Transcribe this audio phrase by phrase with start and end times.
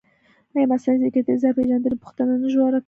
[0.55, 2.79] ایا مصنوعي ځیرکتیا د ځان پېژندنې پوښتنه نه ژوره کوي؟